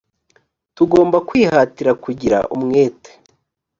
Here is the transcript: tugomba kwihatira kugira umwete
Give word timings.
tugomba 0.75 1.17
kwihatira 1.27 1.91
kugira 2.03 2.37
umwete 2.55 3.11